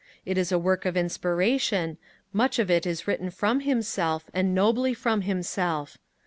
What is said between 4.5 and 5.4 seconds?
nobly from